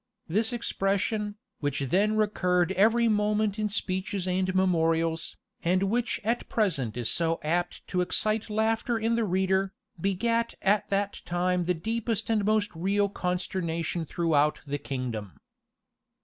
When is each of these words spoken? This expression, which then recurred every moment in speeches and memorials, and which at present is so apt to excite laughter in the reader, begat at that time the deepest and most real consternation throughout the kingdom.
This 0.27 0.51
expression, 0.51 1.35
which 1.59 1.81
then 1.81 2.15
recurred 2.15 2.71
every 2.71 3.07
moment 3.07 3.59
in 3.59 3.69
speeches 3.69 4.27
and 4.27 4.55
memorials, 4.55 5.37
and 5.63 5.83
which 5.83 6.19
at 6.23 6.49
present 6.49 6.97
is 6.97 7.07
so 7.07 7.39
apt 7.43 7.87
to 7.89 8.01
excite 8.01 8.49
laughter 8.49 8.97
in 8.97 9.13
the 9.13 9.25
reader, 9.25 9.73
begat 10.01 10.55
at 10.63 10.89
that 10.89 11.21
time 11.23 11.65
the 11.65 11.75
deepest 11.75 12.31
and 12.31 12.43
most 12.43 12.71
real 12.75 13.09
consternation 13.09 14.03
throughout 14.03 14.61
the 14.65 14.79
kingdom. 14.79 15.33